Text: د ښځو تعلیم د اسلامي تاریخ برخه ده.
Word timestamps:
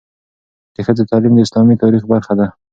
د 0.75 0.77
ښځو 0.85 1.03
تعلیم 1.11 1.33
د 1.35 1.39
اسلامي 1.45 1.75
تاریخ 1.83 2.03
برخه 2.11 2.33
ده. 2.39 2.47